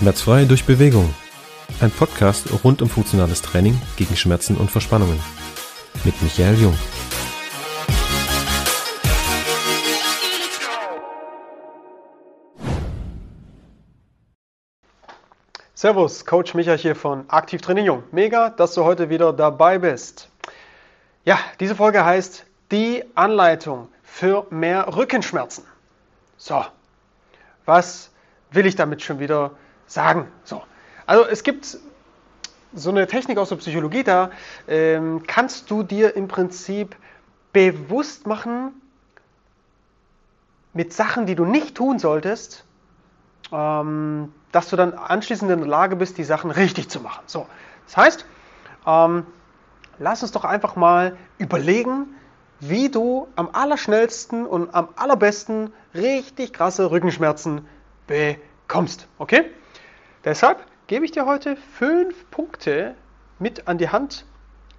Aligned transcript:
Schmerzfrei 0.00 0.46
durch 0.46 0.64
Bewegung. 0.64 1.14
Ein 1.82 1.90
Podcast 1.90 2.46
rund 2.64 2.80
um 2.80 2.88
funktionales 2.88 3.42
Training 3.42 3.78
gegen 3.98 4.16
Schmerzen 4.16 4.56
und 4.56 4.70
Verspannungen. 4.70 5.20
Mit 6.04 6.22
Michael 6.22 6.54
Jung. 6.54 6.74
Servus, 15.74 16.24
Coach 16.24 16.54
Michael 16.54 16.78
hier 16.78 16.96
von 16.96 17.28
Aktiv 17.28 17.60
Training 17.60 17.84
Jung. 17.84 18.02
Mega, 18.10 18.48
dass 18.48 18.72
du 18.72 18.84
heute 18.84 19.10
wieder 19.10 19.34
dabei 19.34 19.78
bist. 19.78 20.30
Ja, 21.26 21.38
diese 21.60 21.74
Folge 21.74 22.02
heißt 22.02 22.46
die 22.70 23.04
Anleitung 23.16 23.88
für 24.02 24.46
mehr 24.48 24.96
Rückenschmerzen. 24.96 25.64
So, 26.38 26.64
was 27.66 28.10
will 28.50 28.64
ich 28.64 28.76
damit 28.76 29.02
schon 29.02 29.18
wieder 29.18 29.50
sagen? 29.90 30.28
So, 30.44 30.62
also 31.06 31.26
es 31.26 31.42
gibt 31.42 31.78
so 32.72 32.90
eine 32.90 33.06
Technik 33.06 33.38
aus 33.38 33.48
der 33.48 33.56
Psychologie, 33.56 34.04
da 34.04 34.30
ähm, 34.68 35.22
kannst 35.26 35.70
du 35.70 35.82
dir 35.82 36.14
im 36.16 36.28
Prinzip 36.28 36.96
bewusst 37.52 38.26
machen 38.26 38.72
mit 40.72 40.92
Sachen, 40.92 41.26
die 41.26 41.34
du 41.34 41.44
nicht 41.44 41.74
tun 41.74 41.98
solltest, 41.98 42.64
ähm, 43.52 44.32
dass 44.52 44.68
du 44.68 44.76
dann 44.76 44.94
anschließend 44.94 45.50
in 45.50 45.58
der 45.58 45.66
Lage 45.66 45.96
bist, 45.96 46.16
die 46.18 46.24
Sachen 46.24 46.50
richtig 46.52 46.88
zu 46.88 47.00
machen. 47.00 47.22
So, 47.26 47.46
das 47.86 47.96
heißt, 47.96 48.26
ähm, 48.86 49.26
lass 49.98 50.22
uns 50.22 50.30
doch 50.30 50.44
einfach 50.44 50.76
mal 50.76 51.16
überlegen, 51.38 52.14
wie 52.60 52.88
du 52.88 53.26
am 53.34 53.48
allerschnellsten 53.52 54.46
und 54.46 54.72
am 54.74 54.90
allerbesten 54.94 55.72
richtig 55.94 56.52
krasse 56.52 56.90
Rückenschmerzen 56.90 57.66
bekommst. 58.06 59.08
Okay? 59.18 59.50
Deshalb 60.24 60.64
gebe 60.86 61.04
ich 61.04 61.12
dir 61.12 61.24
heute 61.24 61.56
fünf 61.56 62.30
Punkte 62.30 62.94
mit 63.38 63.68
an 63.68 63.78
die 63.78 63.88
Hand, 63.88 64.26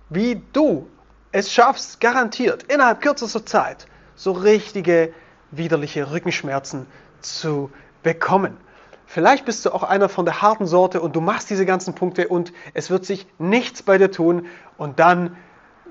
wie 0.10 0.42
du 0.54 0.88
es 1.32 1.52
schaffst, 1.52 2.00
garantiert 2.00 2.64
innerhalb 2.64 3.02
kürzester 3.02 3.46
Zeit 3.46 3.88
so 4.16 4.34
richtige 4.34 5.14
widerliche 5.50 6.12
Rückenschmerzen 6.12 6.86
zu 7.22 7.72
bekommen. 8.04 8.58
Vielleicht 9.08 9.46
bist 9.46 9.66
du 9.66 9.72
auch 9.72 9.84
einer 9.84 10.10
von 10.10 10.26
der 10.26 10.42
harten 10.42 10.68
Sorte 10.68 11.02
und 11.02 11.16
du 11.16 11.22
machst 11.22 11.50
diese 11.50 11.66
ganzen 11.66 11.96
Punkte 11.96 12.28
und 12.28 12.54
es 12.74 12.90
wird 12.90 13.06
sich 13.06 13.28
nichts 13.40 13.84
bei 13.84 13.98
dir 13.98 14.12
tun 14.12 14.46
und 14.78 15.00
dann 15.00 15.36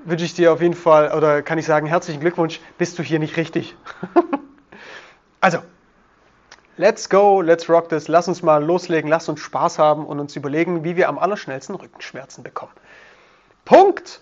wünsche 0.05 0.25
ich 0.25 0.33
dir 0.33 0.53
auf 0.53 0.61
jeden 0.61 0.73
Fall, 0.73 1.13
oder 1.15 1.41
kann 1.41 1.59
ich 1.59 1.65
sagen, 1.65 1.85
herzlichen 1.85 2.19
Glückwunsch, 2.19 2.59
bist 2.77 2.97
du 2.97 3.03
hier 3.03 3.19
nicht 3.19 3.37
richtig. 3.37 3.75
also, 5.41 5.59
let's 6.81 7.07
go, 7.07 7.41
let's 7.41 7.69
rock 7.69 7.89
this, 7.89 8.07
lass 8.07 8.27
uns 8.27 8.41
mal 8.41 8.63
loslegen, 8.63 9.07
lass 9.07 9.29
uns 9.29 9.39
Spaß 9.39 9.77
haben 9.77 10.03
und 10.03 10.19
uns 10.19 10.35
überlegen, 10.35 10.83
wie 10.83 10.95
wir 10.95 11.09
am 11.09 11.19
allerschnellsten 11.19 11.75
Rückenschmerzen 11.75 12.43
bekommen. 12.43 12.71
Punkt 13.65 14.19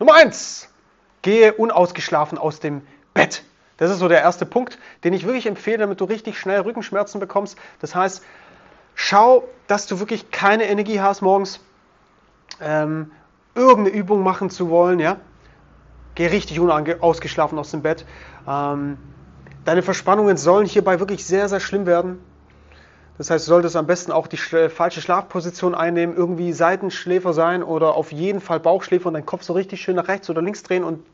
Nummer 0.00 0.14
eins: 0.14 0.68
Gehe 1.22 1.52
unausgeschlafen 1.52 2.36
aus 2.36 2.58
dem 2.58 2.82
Bett. 3.14 3.44
Das 3.76 3.92
ist 3.92 4.00
so 4.00 4.08
der 4.08 4.22
erste 4.22 4.44
Punkt, 4.44 4.78
den 5.04 5.12
ich 5.12 5.24
wirklich 5.24 5.46
empfehle, 5.46 5.78
damit 5.78 6.00
du 6.00 6.04
richtig 6.04 6.36
schnell 6.36 6.60
Rückenschmerzen 6.60 7.20
bekommst. 7.20 7.56
Das 7.80 7.94
heißt, 7.94 8.24
schau, 8.96 9.44
dass 9.68 9.86
du 9.86 10.00
wirklich 10.00 10.32
keine 10.32 10.64
Energie 10.64 11.00
hast 11.00 11.22
morgens. 11.22 11.60
Ähm, 12.60 13.12
irgendeine 13.54 13.96
Übung 13.96 14.24
machen 14.24 14.50
zu 14.50 14.68
wollen, 14.68 14.98
ja, 14.98 15.16
geh 16.16 16.26
richtig 16.26 16.58
unausgeschlafen 16.58 17.58
aus 17.58 17.70
dem 17.70 17.82
Bett. 17.82 18.04
Ähm, 18.48 18.98
deine 19.64 19.82
Verspannungen 19.82 20.36
sollen 20.36 20.66
hierbei 20.66 21.00
wirklich 21.00 21.24
sehr, 21.24 21.48
sehr 21.48 21.60
schlimm 21.60 21.86
werden. 21.86 22.18
Das 23.18 23.28
heißt, 23.30 23.46
du 23.46 23.50
solltest 23.50 23.76
am 23.76 23.86
besten 23.86 24.12
auch 24.12 24.26
die 24.26 24.38
falsche 24.38 25.02
Schlafposition 25.02 25.74
einnehmen, 25.74 26.16
irgendwie 26.16 26.54
Seitenschläfer 26.54 27.34
sein 27.34 27.62
oder 27.62 27.94
auf 27.94 28.12
jeden 28.12 28.40
Fall 28.40 28.60
Bauchschläfer 28.60 29.08
und 29.08 29.14
deinen 29.14 29.26
Kopf 29.26 29.42
so 29.42 29.52
richtig 29.52 29.82
schön 29.82 29.96
nach 29.96 30.08
rechts 30.08 30.30
oder 30.30 30.40
links 30.40 30.62
drehen 30.62 30.84
und 30.84 31.04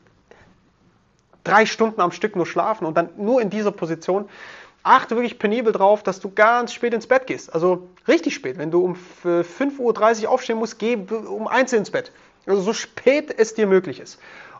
drei 1.43 1.65
Stunden 1.65 1.99
am 1.99 2.13
Stück 2.13 2.37
nur 2.37 2.45
schlafen 2.45 2.85
und 2.85 2.95
dann 2.95 3.09
nur 3.17 3.41
in 3.41 3.49
dieser 3.49 3.71
Position. 3.71 4.29
Achte 4.83 5.15
wirklich 5.17 5.37
penibel 5.37 5.73
drauf, 5.73 6.01
dass 6.01 6.21
du 6.21 6.31
ganz 6.33 6.71
spät 6.71 6.93
ins 6.93 7.07
Bett 7.07 7.27
gehst. 7.27 7.53
Also 7.53 7.89
richtig 8.07 8.35
spät. 8.35 8.57
Wenn 8.57 8.71
du 8.71 8.85
um 8.85 8.95
5.30 9.25 10.23
Uhr 10.23 10.29
aufstehen 10.29 10.59
musst, 10.59 10.79
geh 10.79 10.95
um 10.95 11.49
1 11.49 11.73
Uhr 11.73 11.79
ins 11.79 11.91
Bett. 11.91 12.13
Also 12.45 12.61
so 12.61 12.71
spät 12.71 13.37
es 13.37 13.53
dir 13.53 13.67
möglich 13.67 13.99
ist. 13.99 14.17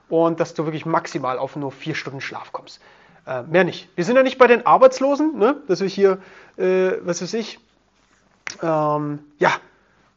Und 0.09 0.42
dass 0.42 0.54
du 0.54 0.66
wirklich 0.66 0.86
maximal 0.86 1.38
auf 1.40 1.56
nur 1.56 1.72
vier 1.72 1.96
Stunden 1.96 2.19
Schlaf 2.19 2.52
kommst. 2.52 2.81
Äh, 3.28 3.44
mehr 3.44 3.64
nicht. 3.64 3.90
Wir 3.96 4.06
sind 4.06 4.16
ja 4.16 4.24
nicht 4.24 4.38
bei 4.38 4.48
den 4.48 4.66
Arbeitslosen, 4.66 5.38
ne? 5.38 5.58
dass 5.68 5.82
wir 5.82 5.88
hier, 5.88 6.20
äh, 6.58 6.94
was 7.02 7.22
weiß 7.22 7.34
ich, 7.34 7.60
ähm, 8.62 9.20
ja, 9.38 9.52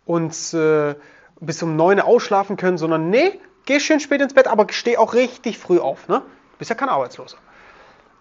uns 0.05 0.55
äh, 0.55 0.95
bis 1.41 1.63
um 1.63 1.75
9 1.77 1.99
Uhr 1.99 2.05
ausschlafen 2.05 2.57
können, 2.57 2.79
sondern 2.79 3.11
nee, 3.11 3.41
geh 3.67 3.81
schön 3.81 3.99
spät 3.99 4.21
ins 4.21 4.35
Bett, 4.35 4.47
aber 4.47 4.67
steh 4.71 4.97
auch 4.97 5.15
richtig 5.15 5.59
früh 5.59 5.79
auf. 5.79 6.07
Ne? 6.09 6.21
Du 6.21 6.59
bist 6.59 6.71
ja 6.71 6.77
kein 6.77 6.89
Arbeitsloser. 6.89 7.39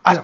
Also, 0.01 0.21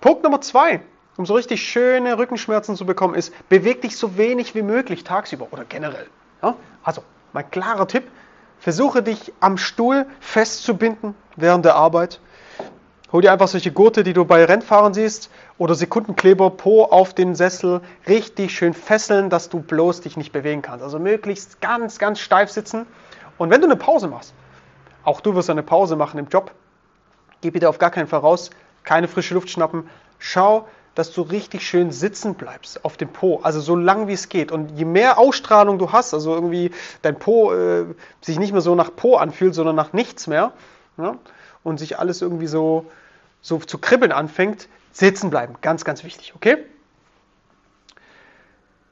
Punkt 0.00 0.22
Nummer 0.22 0.42
zwei, 0.42 0.82
um 1.16 1.24
so 1.24 1.34
richtig 1.34 1.62
schöne 1.62 2.18
Rückenschmerzen 2.18 2.76
zu 2.76 2.84
bekommen, 2.84 3.14
ist, 3.14 3.32
beweg 3.48 3.80
dich 3.80 3.96
so 3.96 4.18
wenig 4.18 4.54
wie 4.54 4.62
möglich 4.62 5.04
tagsüber 5.04 5.48
oder 5.50 5.64
generell. 5.64 6.08
Ja? 6.42 6.56
Also, 6.82 7.02
mein 7.32 7.50
klarer 7.50 7.88
Tipp, 7.88 8.04
Versuche 8.64 9.02
dich 9.02 9.30
am 9.40 9.58
Stuhl 9.58 10.06
festzubinden 10.20 11.14
während 11.36 11.66
der 11.66 11.74
Arbeit. 11.74 12.18
Hol 13.14 13.22
dir 13.22 13.30
einfach 13.30 13.46
solche 13.46 13.70
Gurte, 13.70 14.02
die 14.02 14.12
du 14.12 14.24
bei 14.24 14.44
Rennfahrern 14.44 14.92
siehst, 14.92 15.30
oder 15.56 15.76
Sekundenkleber 15.76 16.50
Po 16.50 16.82
auf 16.82 17.14
den 17.14 17.36
Sessel 17.36 17.80
richtig 18.08 18.52
schön 18.52 18.74
fesseln, 18.74 19.30
dass 19.30 19.48
du 19.48 19.60
bloß 19.60 20.00
dich 20.00 20.16
nicht 20.16 20.32
bewegen 20.32 20.62
kannst. 20.62 20.82
Also 20.82 20.98
möglichst 20.98 21.60
ganz, 21.60 22.00
ganz 22.00 22.18
steif 22.18 22.50
sitzen. 22.50 22.86
Und 23.38 23.50
wenn 23.50 23.60
du 23.60 23.68
eine 23.68 23.76
Pause 23.76 24.08
machst, 24.08 24.34
auch 25.04 25.20
du 25.20 25.36
wirst 25.36 25.48
eine 25.48 25.62
Pause 25.62 25.94
machen 25.94 26.18
im 26.18 26.26
Job, 26.26 26.50
geh 27.40 27.52
bitte 27.52 27.68
auf 27.68 27.78
gar 27.78 27.92
keinen 27.92 28.08
Fall 28.08 28.18
raus, 28.18 28.50
keine 28.82 29.06
frische 29.06 29.34
Luft 29.34 29.48
schnappen. 29.48 29.88
Schau, 30.18 30.66
dass 30.96 31.12
du 31.12 31.22
richtig 31.22 31.64
schön 31.64 31.92
sitzen 31.92 32.34
bleibst 32.34 32.84
auf 32.84 32.96
dem 32.96 33.10
Po, 33.10 33.38
also 33.44 33.60
so 33.60 33.76
lang 33.76 34.08
wie 34.08 34.14
es 34.14 34.28
geht. 34.28 34.50
Und 34.50 34.76
je 34.76 34.86
mehr 34.86 35.18
Ausstrahlung 35.18 35.78
du 35.78 35.92
hast, 35.92 36.14
also 36.14 36.34
irgendwie 36.34 36.72
dein 37.02 37.16
Po 37.16 37.52
äh, 37.52 37.84
sich 38.20 38.40
nicht 38.40 38.50
mehr 38.50 38.60
so 38.60 38.74
nach 38.74 38.90
Po 38.96 39.14
anfühlt, 39.14 39.54
sondern 39.54 39.76
nach 39.76 39.92
nichts 39.92 40.26
mehr, 40.26 40.50
ja, 40.96 41.14
und 41.62 41.78
sich 41.78 42.00
alles 42.00 42.20
irgendwie 42.20 42.48
so, 42.48 42.86
so 43.44 43.58
zu 43.58 43.76
kribbeln 43.76 44.10
anfängt, 44.10 44.68
sitzen 44.90 45.28
bleiben. 45.28 45.56
Ganz, 45.60 45.84
ganz 45.84 46.02
wichtig, 46.02 46.32
okay? 46.34 46.56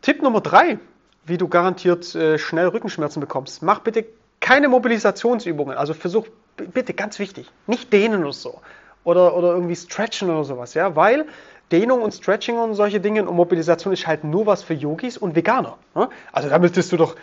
Tipp 0.02 0.20
Nummer 0.20 0.42
drei, 0.42 0.78
wie 1.24 1.38
du 1.38 1.48
garantiert 1.48 2.14
äh, 2.14 2.38
schnell 2.38 2.68
Rückenschmerzen 2.68 3.20
bekommst. 3.20 3.62
Mach 3.62 3.78
bitte 3.80 4.04
keine 4.40 4.68
Mobilisationsübungen. 4.68 5.76
Also 5.78 5.94
versuch 5.94 6.26
bitte 6.56 6.92
ganz 6.92 7.18
wichtig, 7.18 7.50
nicht 7.66 7.92
dehnen 7.94 8.22
oder 8.22 8.34
so. 8.34 8.60
Oder, 9.04 9.34
oder 9.34 9.52
irgendwie 9.52 9.74
stretchen 9.74 10.28
oder 10.28 10.44
sowas, 10.44 10.74
ja, 10.74 10.94
weil 10.94 11.26
Dehnung 11.72 12.02
und 12.02 12.12
Stretching 12.12 12.58
und 12.58 12.74
solche 12.74 13.00
Dinge 13.00 13.24
und 13.24 13.34
Mobilisation 13.34 13.94
ist 13.94 14.06
halt 14.06 14.22
nur 14.22 14.44
was 14.44 14.62
für 14.62 14.74
Yogis 14.74 15.16
und 15.16 15.34
Veganer. 15.34 15.78
Ne? 15.94 16.10
Also 16.30 16.50
da 16.50 16.58
müsstest 16.58 16.92
du 16.92 16.98
doch 16.98 17.16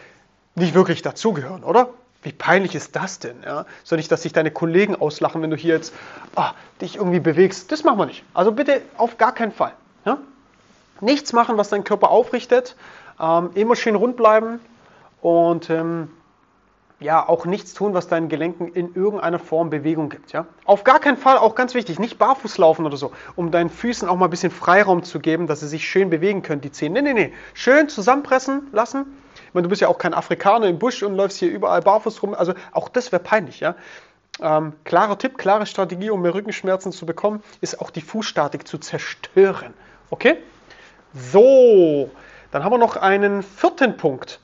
nicht 0.56 0.74
wirklich 0.74 1.04
dazugehören, 1.04 1.64
oder? 1.64 1.94
Wie 2.22 2.34
peinlich 2.34 2.76
ist 2.76 2.96
das 2.96 3.20
denn? 3.20 3.38
Ja? 3.46 3.66
So 3.84 3.96
nicht, 3.96 4.12
dass 4.12 4.24
sich 4.24 4.34
deine 4.34 4.52
Kollegen 4.52 4.96
auslachen, 4.96 5.42
wenn 5.42 5.50
du 5.50 5.56
hier 5.56 5.76
jetzt 5.76 5.94
ah, 6.36 6.54
dich 6.82 6.98
irgendwie 6.98 7.20
bewegst. 7.20 7.72
Das 7.72 7.84
machen 7.84 7.98
wir 7.98 8.06
nicht. 8.06 8.24
Also 8.34 8.52
bitte 8.52 8.82
auf 8.98 9.18
gar 9.18 9.34
keinen 9.34 9.52
Fall. 9.52 9.74
Ja? 10.06 10.18
Nichts 11.00 11.32
machen, 11.32 11.58
was 11.58 11.70
deinen 11.70 11.86
Körper 11.86 12.10
aufrichtet. 12.10 12.76
Ähm, 13.20 13.52
immer 13.54 13.76
schön 13.76 13.96
rund 13.96 14.18
bleiben 14.18 14.60
und 15.22 15.70
ähm, 15.70 16.10
ja 17.00 17.28
auch 17.28 17.46
nichts 17.46 17.74
tun, 17.74 17.94
was 17.94 18.08
deinen 18.08 18.28
Gelenken 18.28 18.68
in 18.68 18.94
irgendeiner 18.96 19.40
Form 19.40 19.70
Bewegung 19.70 20.10
gibt. 20.10 20.34
Ja? 20.34 20.46
Auf 20.66 20.84
gar 20.84 21.00
keinen 21.00 21.18
Fall, 21.18 21.38
auch 21.38 21.56
ganz 21.56 21.74
wichtig, 21.74 22.00
nicht 22.00 22.18
barfuß 22.18 22.58
laufen 22.58 22.86
oder 22.86 22.98
so, 22.98 23.12
um 23.38 23.52
deinen 23.52 23.70
Füßen 23.70 24.10
auch 24.10 24.18
mal 24.18 24.26
ein 24.26 24.32
bisschen 24.32 24.52
Freiraum 24.52 25.04
zu 25.04 25.20
geben, 25.20 25.48
dass 25.48 25.62
sie 25.62 25.68
sich 25.68 25.88
schön 25.88 26.10
bewegen 26.10 26.42
können, 26.42 26.62
die 26.62 26.72
Zehen. 26.72 26.94
Nee, 26.94 27.02
nee, 27.02 27.14
nee. 27.14 27.34
Schön 27.54 27.88
zusammenpressen 27.88 28.68
lassen. 28.74 29.06
Ich 29.50 29.54
meine, 29.54 29.64
du 29.64 29.70
bist 29.70 29.82
ja 29.82 29.88
auch 29.88 29.98
kein 29.98 30.14
Afrikaner 30.14 30.68
im 30.68 30.80
Busch 30.80 31.04
und 31.04 31.16
läufst 31.16 31.40
hier 31.40 31.52
überall 31.52 31.82
barfuß 31.82 32.24
rum. 32.24 32.34
Also 32.34 32.54
auch 32.72 32.88
das 32.88 33.12
wäre 33.12 33.22
peinlich. 33.22 33.60
Ja? 33.60 33.76
Ähm, 34.42 34.74
klarer 34.86 35.18
Tipp, 35.18 35.38
klare 35.38 35.66
Strategie, 35.66 36.12
um 36.12 36.22
mehr 36.22 36.34
Rückenschmerzen 36.34 36.92
zu 36.92 37.06
bekommen, 37.06 37.44
ist 37.60 37.82
auch 37.82 37.90
die 37.90 38.02
Fußstatik 38.02 38.68
zu 38.68 38.78
zerstören. 38.78 39.74
Okay? 40.12 40.38
So, 41.14 42.10
dann 42.52 42.64
haben 42.64 42.72
wir 42.72 42.78
noch 42.78 42.96
einen 42.96 43.44
vierten 43.44 43.98
Punkt 43.98 44.40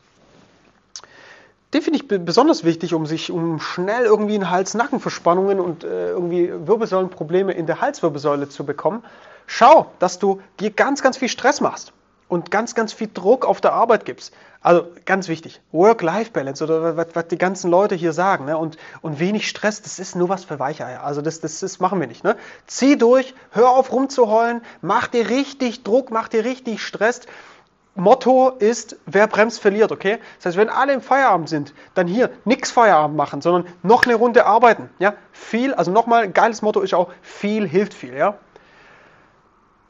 den 1.76 1.82
finde 1.82 2.00
ich 2.00 2.08
besonders 2.08 2.64
wichtig, 2.64 2.94
um 2.94 3.06
sich 3.06 3.32
um 3.32 3.60
schnell 3.60 4.06
irgendwie 4.06 4.36
in 4.36 4.50
Hals-Nacken-Verspannungen 4.50 5.60
und 5.60 5.84
äh, 5.84 6.12
irgendwie 6.12 6.50
Wirbelsäulenprobleme 6.50 7.52
in 7.52 7.66
der 7.66 7.82
Halswirbelsäule 7.82 8.48
zu 8.48 8.66
bekommen. 8.66 9.04
Schau, 9.46 9.92
dass 10.00 10.18
du 10.18 10.42
dir 10.62 10.72
ganz, 10.72 11.02
ganz 11.02 11.18
viel 11.18 11.28
Stress 11.28 11.60
machst 11.60 11.92
und 12.28 12.52
ganz, 12.52 12.76
ganz 12.76 12.94
viel 12.94 13.10
Druck 13.14 13.46
auf 13.46 13.62
der 13.62 13.74
Arbeit 13.74 14.06
gibst. 14.06 14.34
Also 14.62 14.88
ganz 15.06 15.28
wichtig, 15.28 15.62
Work-Life-Balance 15.72 16.64
oder 16.64 16.98
was, 16.98 17.08
was, 17.14 17.28
die 17.28 17.38
ganzen 17.38 17.70
Leute 17.70 17.94
hier 17.94 18.14
sagen. 18.14 18.46
Ne? 18.46 18.58
Und, 18.58 18.78
und 19.02 19.20
wenig 19.20 19.48
Stress, 19.48 19.82
das 19.84 20.00
ist 20.00 20.16
nur 20.16 20.28
was 20.30 20.44
für 20.44 20.60
Weicheier. 20.60 21.04
Also 21.04 21.22
das, 21.22 21.40
das, 21.40 21.60
das 21.60 21.80
machen 21.80 22.00
wir 22.00 22.08
nicht. 22.08 22.24
Ne? 22.24 22.36
Zieh 22.66 22.98
durch, 22.98 23.36
hör 23.52 23.70
auf 23.70 23.92
rumzuheulen, 23.92 24.62
mach 24.82 25.08
dir 25.08 25.30
richtig 25.30 25.84
Druck, 25.84 26.10
mach 26.10 26.28
dir 26.28 26.46
richtig 26.46 26.82
Stress 26.82 27.22
Motto 27.96 28.50
ist, 28.50 28.98
wer 29.06 29.26
bremst, 29.26 29.62
verliert, 29.62 29.92
okay? 29.92 30.20
Das 30.38 30.48
heißt, 30.48 30.58
wenn 30.58 30.68
alle 30.68 30.92
im 30.92 31.02
Feierabend 31.02 31.48
sind, 31.48 31.74
dann 31.94 32.08
hier 32.08 32.30
nichts 32.44 32.70
Feierabend 32.70 33.16
machen, 33.16 33.40
sondern 33.42 33.74
noch 33.84 34.06
eine 34.06 34.16
Runde 34.16 34.46
arbeiten, 34.46 34.90
ja? 35.00 35.14
Viel, 35.32 35.74
also 35.74 35.92
nochmal, 35.92 36.30
geiles 36.30 36.62
Motto 36.62 36.82
ist 36.82 36.94
auch, 36.94 37.10
viel 37.22 37.66
hilft 37.66 37.94
viel, 37.94 38.14
ja? 38.14 38.38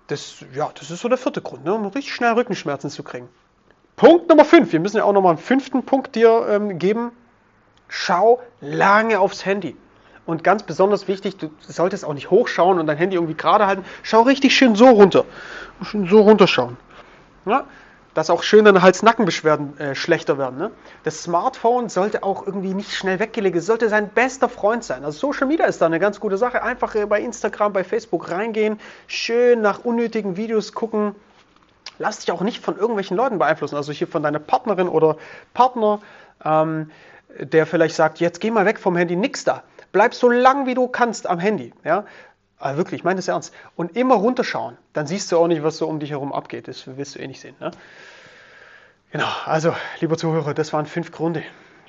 Das, 0.07 0.43
ja, 0.53 0.69
das 0.77 0.91
ist 0.91 1.01
so 1.01 1.09
der 1.09 1.17
vierte 1.17 1.41
Grund, 1.41 1.65
ne? 1.65 1.73
um 1.73 1.85
richtig 1.87 2.13
schnell 2.13 2.33
Rückenschmerzen 2.33 2.89
zu 2.89 3.03
kriegen. 3.03 3.27
Punkt 3.95 4.29
Nummer 4.29 4.45
5. 4.45 4.71
Wir 4.71 4.79
müssen 4.79 4.97
ja 4.97 5.03
auch 5.03 5.13
nochmal 5.13 5.31
einen 5.31 5.41
fünften 5.41 5.83
Punkt 5.83 6.15
dir 6.15 6.47
ähm, 6.49 6.77
geben. 6.77 7.11
Schau 7.87 8.41
lange 8.61 9.19
aufs 9.19 9.45
Handy. 9.45 9.75
Und 10.25 10.43
ganz 10.43 10.63
besonders 10.63 11.07
wichtig, 11.07 11.37
du 11.37 11.51
solltest 11.59 12.03
auch 12.03 12.13
nicht 12.13 12.31
hochschauen 12.31 12.79
und 12.79 12.87
dein 12.87 12.97
Handy 12.97 13.15
irgendwie 13.15 13.35
gerade 13.35 13.67
halten. 13.67 13.85
Schau 14.03 14.23
richtig 14.23 14.55
schön 14.55 14.75
so 14.75 14.89
runter. 14.89 15.25
Schön 15.83 16.07
so 16.07 16.21
runterschauen. 16.21 16.77
Ja? 17.45 17.65
Dass 18.15 18.31
auch 18.31 18.41
schön 18.41 18.65
deine 18.65 18.81
Hals-Nacken-Beschwerden 18.81 19.77
äh, 19.77 19.93
schlechter 19.93 20.39
werden. 20.39 20.57
Ne? 20.57 20.71
Das 21.03 21.21
Smartphone 21.21 21.89
sollte 21.89 22.23
auch 22.23 22.47
irgendwie 22.47 22.73
nicht 22.73 22.93
schnell 22.93 23.19
weggelegt. 23.19 23.55
Es 23.57 23.67
sollte 23.67 23.89
sein 23.89 24.09
bester 24.09 24.49
Freund 24.49 24.83
sein. 24.83 25.03
Also 25.03 25.27
Social 25.27 25.45
Media 25.47 25.65
ist 25.65 25.81
da 25.81 25.85
eine 25.85 25.99
ganz 25.99 26.19
gute 26.19 26.37
Sache. 26.37 26.63
Einfach 26.63 26.95
äh, 26.95 27.05
bei 27.05 27.21
Instagram, 27.21 27.73
bei 27.73 27.83
Facebook 27.83 28.31
reingehen, 28.31 28.79
schön 29.05 29.61
nach 29.61 29.85
unnötigen 29.85 30.37
Videos 30.37 30.73
gucken. 30.73 31.13
Lass 31.99 32.19
dich 32.19 32.31
auch 32.31 32.41
nicht 32.41 32.63
von 32.63 32.77
irgendwelchen 32.77 33.15
Leuten 33.17 33.37
beeinflussen. 33.37 33.75
Also 33.75 33.91
hier 33.91 34.07
von 34.07 34.23
deiner 34.23 34.39
Partnerin 34.39 34.87
oder 34.87 35.17
Partner, 35.53 35.99
ähm, 36.43 36.91
der 37.37 37.65
vielleicht 37.65 37.95
sagt, 37.95 38.19
jetzt 38.19 38.39
geh 38.39 38.49
mal 38.49 38.65
weg 38.65 38.79
vom 38.79 38.95
Handy, 38.95 39.15
nix 39.15 39.43
da. 39.43 39.63
Bleib 39.91 40.13
so 40.13 40.29
lang 40.29 40.65
wie 40.65 40.73
du 40.73 40.87
kannst 40.87 41.27
am 41.27 41.39
Handy. 41.39 41.73
Ja? 41.83 42.05
Aber 42.57 42.77
wirklich, 42.77 42.99
ich 42.99 43.03
meine 43.03 43.17
das 43.17 43.27
ernst. 43.27 43.53
Und 43.75 43.97
immer 43.97 44.15
runterschauen. 44.15 44.77
Dann 44.93 45.07
siehst 45.07 45.31
du 45.31 45.37
auch 45.37 45.47
nicht, 45.47 45.63
was 45.63 45.77
so 45.77 45.87
um 45.87 45.99
dich 45.99 46.11
herum 46.11 46.33
abgeht. 46.33 46.67
Das 46.67 46.87
willst 46.87 47.15
du 47.15 47.19
eh 47.19 47.27
nicht 47.27 47.41
sehen. 47.41 47.55
Ne? 47.59 47.71
Genau, 49.11 49.27
also, 49.45 49.73
lieber 49.99 50.17
Zuhörer, 50.17 50.53
das 50.53 50.73
waren 50.73 50.85
fünf 50.85 51.11
Gründe, 51.11 51.43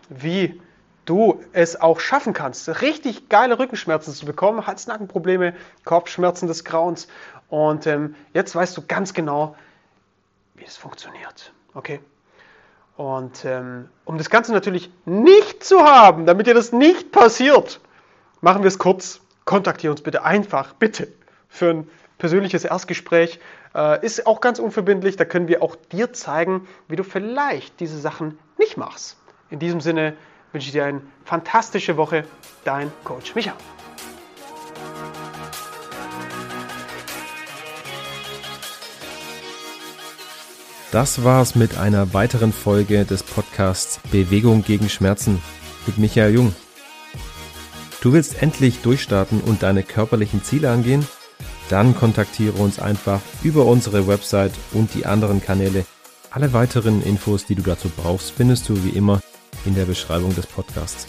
wie 0.08 0.60
du 1.06 1.42
es 1.52 1.80
auch 1.80 2.00
schaffen 2.00 2.32
kannst, 2.32 2.82
richtig 2.82 3.28
geile 3.28 3.58
Rückenschmerzen 3.58 4.12
zu 4.12 4.26
bekommen, 4.26 4.66
Hals-Nackenprobleme, 4.66 5.54
Kopfschmerzen 5.84 6.46
des 6.46 6.64
Grauens. 6.64 7.08
Und 7.48 7.86
ähm, 7.86 8.14
jetzt 8.34 8.54
weißt 8.54 8.76
du 8.76 8.82
ganz 8.86 9.14
genau, 9.14 9.56
wie 10.54 10.64
es 10.64 10.76
funktioniert. 10.76 11.52
Okay? 11.74 12.00
Und 12.96 13.44
ähm, 13.44 13.88
um 14.04 14.18
das 14.18 14.30
Ganze 14.30 14.52
natürlich 14.52 14.90
nicht 15.04 15.62
zu 15.62 15.80
haben, 15.80 16.26
damit 16.26 16.46
dir 16.46 16.54
das 16.54 16.72
nicht 16.72 17.12
passiert, 17.12 17.80
machen 18.40 18.62
wir 18.62 18.68
es 18.68 18.78
kurz. 18.78 19.20
Kontaktiere 19.46 19.92
uns 19.92 20.02
bitte 20.02 20.24
einfach, 20.24 20.74
bitte, 20.74 21.06
für 21.48 21.70
ein 21.70 21.88
persönliches 22.18 22.64
Erstgespräch. 22.64 23.38
Äh, 23.76 24.04
ist 24.04 24.26
auch 24.26 24.40
ganz 24.40 24.58
unverbindlich. 24.58 25.14
Da 25.14 25.24
können 25.24 25.46
wir 25.46 25.62
auch 25.62 25.76
dir 25.76 26.12
zeigen, 26.12 26.66
wie 26.88 26.96
du 26.96 27.04
vielleicht 27.04 27.78
diese 27.78 27.98
Sachen 27.98 28.38
nicht 28.58 28.76
machst. 28.76 29.16
In 29.48 29.60
diesem 29.60 29.80
Sinne 29.80 30.14
wünsche 30.50 30.66
ich 30.66 30.72
dir 30.72 30.84
eine 30.84 31.00
fantastische 31.24 31.96
Woche. 31.96 32.24
Dein 32.64 32.92
Coach 33.04 33.36
Micha. 33.36 33.54
Das 40.90 41.22
war's 41.22 41.54
mit 41.54 41.78
einer 41.78 42.12
weiteren 42.14 42.52
Folge 42.52 43.04
des 43.04 43.22
Podcasts 43.22 44.00
Bewegung 44.10 44.64
gegen 44.64 44.88
Schmerzen 44.88 45.40
mit 45.86 45.98
Michael 45.98 46.34
Jung. 46.34 46.54
Du 48.00 48.12
willst 48.12 48.42
endlich 48.42 48.82
durchstarten 48.82 49.40
und 49.40 49.62
deine 49.62 49.82
körperlichen 49.82 50.44
Ziele 50.44 50.70
angehen? 50.70 51.06
Dann 51.68 51.96
kontaktiere 51.96 52.54
uns 52.54 52.78
einfach 52.78 53.20
über 53.42 53.66
unsere 53.66 54.06
Website 54.06 54.52
und 54.72 54.94
die 54.94 55.06
anderen 55.06 55.42
Kanäle. 55.42 55.84
Alle 56.30 56.52
weiteren 56.52 57.02
Infos, 57.02 57.46
die 57.46 57.54
du 57.54 57.62
dazu 57.62 57.90
brauchst, 57.96 58.32
findest 58.32 58.68
du 58.68 58.84
wie 58.84 58.90
immer 58.90 59.20
in 59.64 59.74
der 59.74 59.86
Beschreibung 59.86 60.34
des 60.34 60.46
Podcasts. 60.46 61.06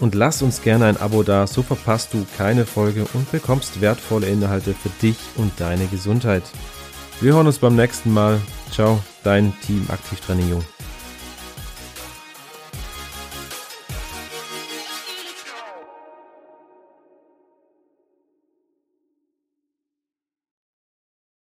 Und 0.00 0.14
lass 0.14 0.42
uns 0.42 0.62
gerne 0.62 0.86
ein 0.86 0.96
Abo 0.96 1.22
da, 1.22 1.46
so 1.46 1.62
verpasst 1.62 2.14
du 2.14 2.24
keine 2.36 2.66
Folge 2.66 3.06
und 3.14 3.30
bekommst 3.30 3.80
wertvolle 3.80 4.28
Inhalte 4.28 4.74
für 4.74 4.90
dich 5.02 5.16
und 5.36 5.52
deine 5.58 5.86
Gesundheit. 5.86 6.44
Wir 7.20 7.34
hören 7.34 7.48
uns 7.48 7.58
beim 7.58 7.74
nächsten 7.74 8.12
Mal. 8.12 8.40
Ciao, 8.70 9.02
dein 9.24 9.52
Team 9.66 9.86
Aktivtraining 9.90 10.50
Jung. 10.50 10.77